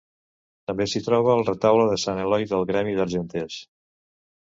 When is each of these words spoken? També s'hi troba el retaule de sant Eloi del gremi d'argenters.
També 0.71 0.87
s'hi 0.93 1.01
troba 1.09 1.35
el 1.35 1.45
retaule 1.51 1.85
de 1.91 2.01
sant 2.07 2.25
Eloi 2.25 2.51
del 2.55 2.69
gremi 2.73 2.99
d'argenters. 3.01 3.63